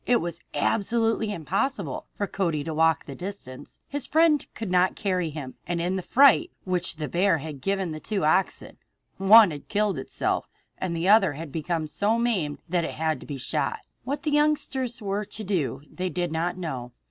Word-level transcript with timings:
It 0.07 0.19
was 0.19 0.39
absolutely 0.55 1.31
impossible 1.31 2.07
for 2.15 2.25
Cody 2.25 2.63
to 2.63 2.73
walk 2.73 3.05
that 3.05 3.19
distance. 3.19 3.81
His 3.87 4.07
friend 4.07 4.43
could 4.55 4.71
not 4.71 4.95
carry 4.95 5.29
him, 5.29 5.53
and 5.67 5.79
in 5.79 5.95
the 5.95 6.01
fright 6.01 6.49
which 6.63 6.95
the 6.95 7.07
bear 7.07 7.37
had 7.37 7.61
given 7.61 7.91
the 7.91 7.99
two 7.99 8.25
oxen 8.25 8.77
one 9.19 9.51
had 9.51 9.67
killed 9.67 9.99
itself, 9.99 10.49
and 10.79 10.97
the 10.97 11.07
other 11.07 11.33
had 11.33 11.51
become 11.51 11.85
so 11.85 12.17
maimed 12.17 12.63
that 12.67 12.83
it 12.83 12.95
had 12.95 13.19
to 13.19 13.27
be 13.27 13.37
shot. 13.37 13.77
What 14.03 14.23
the 14.23 14.31
youngsters 14.31 15.03
were 15.03 15.23
to 15.23 15.43
do 15.43 15.83
they 15.87 16.09
did 16.09 16.31
not 16.31 16.57
know. 16.57 16.93